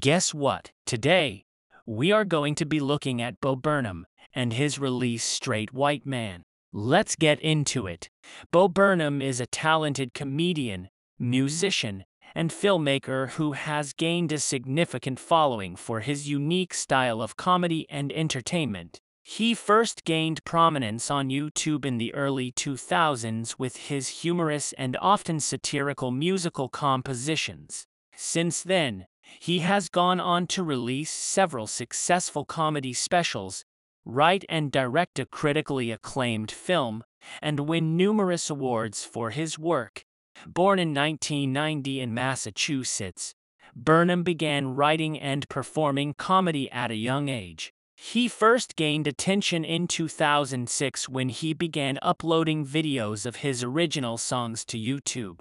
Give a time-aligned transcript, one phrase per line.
[0.00, 0.70] Guess what?
[0.86, 1.44] Today,
[1.84, 6.42] we are going to be looking at Bo Burnham and his release Straight White Man.
[6.72, 8.08] Let's get into it.
[8.50, 15.76] Bo Burnham is a talented comedian, musician, and filmmaker who has gained a significant following
[15.76, 19.00] for his unique style of comedy and entertainment.
[19.22, 25.40] He first gained prominence on YouTube in the early 2000s with his humorous and often
[25.40, 27.86] satirical musical compositions.
[28.16, 29.06] Since then,
[29.38, 33.64] he has gone on to release several successful comedy specials,
[34.04, 37.04] write and direct a critically acclaimed film,
[37.40, 40.04] and win numerous awards for his work.
[40.46, 43.34] Born in 1990 in Massachusetts,
[43.76, 47.72] Burnham began writing and performing comedy at a young age.
[47.96, 54.64] He first gained attention in 2006 when he began uploading videos of his original songs
[54.66, 55.40] to YouTube.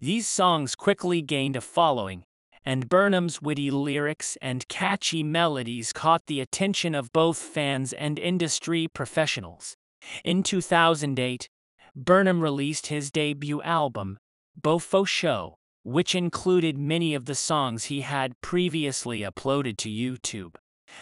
[0.00, 2.24] These songs quickly gained a following,
[2.68, 8.86] and Burnham's witty lyrics and catchy melodies caught the attention of both fans and industry
[8.86, 9.74] professionals.
[10.22, 11.48] In 2008,
[11.96, 14.18] Burnham released his debut album,
[14.54, 20.56] Bo fo Sho, which included many of the songs he had previously uploaded to YouTube.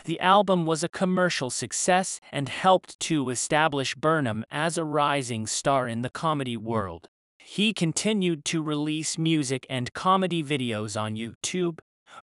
[0.04, 5.88] The album was a commercial success and helped to establish Burnham as a rising star
[5.88, 7.08] in the comedy world.
[7.48, 11.78] He continued to release music and comedy videos on YouTube,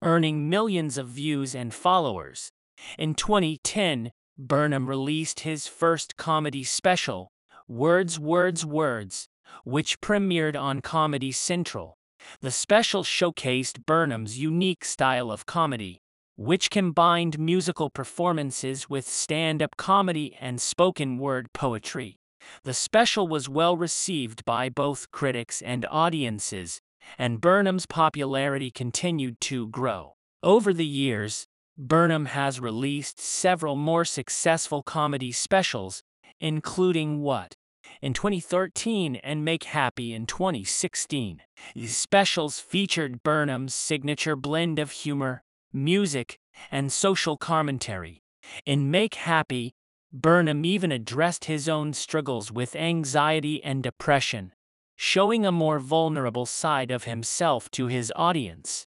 [0.00, 2.52] earning millions of views and followers.
[2.96, 7.32] In 2010, Burnham released his first comedy special,
[7.66, 9.26] Words, Words, Words,
[9.64, 11.98] which premiered on Comedy Central.
[12.40, 16.00] The special showcased Burnham's unique style of comedy,
[16.36, 22.17] which combined musical performances with stand up comedy and spoken word poetry.
[22.64, 26.80] The special was well received by both critics and audiences,
[27.18, 30.14] and Burnham's popularity continued to grow.
[30.42, 36.02] Over the years, Burnham has released several more successful comedy specials,
[36.40, 37.54] including What?
[38.02, 41.42] in 2013 and Make Happy in 2016.
[41.74, 45.42] These specials featured Burnham's signature blend of humor,
[45.72, 46.38] music,
[46.70, 48.22] and social commentary.
[48.64, 49.74] In Make Happy,
[50.12, 54.52] Burnham even addressed his own struggles with anxiety and depression,
[54.96, 58.86] showing a more vulnerable side of himself to his audience.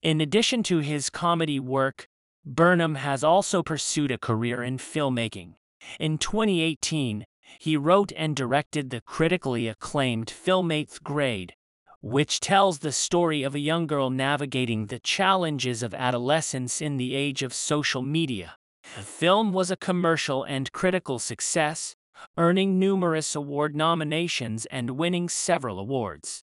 [0.00, 2.08] In addition to his comedy work,
[2.44, 5.54] Burnham has also pursued a career in filmmaking.
[5.98, 7.24] In 2018,
[7.58, 11.54] he wrote and directed the critically acclaimed film Eighth Grade,
[12.00, 17.14] which tells the story of a young girl navigating the challenges of adolescence in the
[17.14, 18.56] age of social media.
[18.96, 21.94] The film was a commercial and critical success,
[22.36, 26.42] earning numerous award nominations and winning several awards.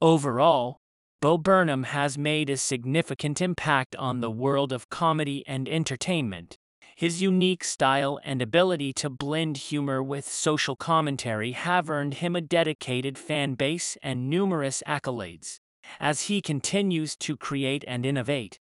[0.00, 0.78] Overall,
[1.20, 6.56] Bo Burnham has made a significant impact on the world of comedy and entertainment.
[6.96, 12.40] His unique style and ability to blend humor with social commentary have earned him a
[12.40, 15.58] dedicated fan base and numerous accolades.
[16.00, 18.58] As he continues to create and innovate,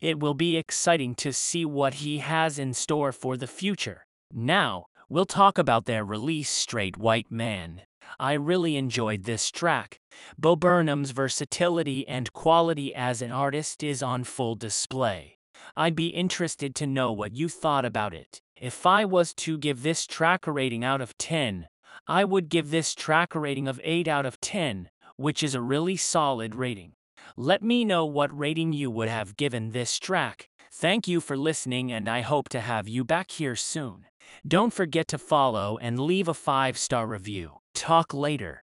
[0.00, 4.06] it will be exciting to see what he has in store for the future.
[4.32, 7.82] Now, we'll talk about their release Straight White Man.
[8.18, 10.00] I really enjoyed this track.
[10.38, 15.38] Bo Burnham's versatility and quality as an artist is on full display.
[15.76, 18.40] I'd be interested to know what you thought about it.
[18.56, 21.68] If I was to give this track a rating out of 10,
[22.06, 25.60] I would give this track a rating of 8 out of 10, which is a
[25.60, 26.92] really solid rating.
[27.36, 30.48] Let me know what rating you would have given this track.
[30.72, 34.06] Thank you for listening and I hope to have you back here soon.
[34.46, 37.58] Don't forget to follow and leave a 5-star review.
[37.74, 38.64] Talk later.